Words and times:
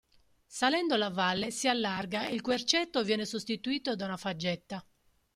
Salendo 0.47 0.95
la 0.97 1.11
valle 1.11 1.51
si 1.51 1.67
allarga 1.67 2.25
ed 2.25 2.33
il 2.33 2.41
querceto 2.41 3.03
viene 3.03 3.23
sostituito 3.23 3.95
da 3.95 4.05
una 4.05 4.17
faggeta. 4.17 4.83